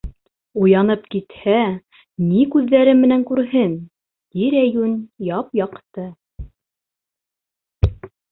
[0.61, 1.57] Уянып китһә,
[2.29, 3.75] ни күҙҙәре менән күрһен,
[4.37, 4.97] тирә-йүн
[5.29, 6.09] яп-яҡты!